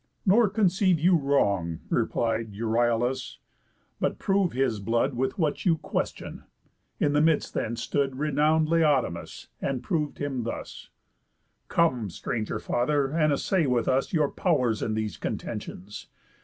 [0.25, 3.37] "Nor conceive you wrong," Replied Euryalus,
[3.99, 6.43] "but prove his blood With what you question."
[6.99, 10.89] In the midst then stood Renown'd Laodamas, and prov'd him thus:
[11.67, 16.07] "Come, stranger father, and assay with us Your pow'rs in these contentions.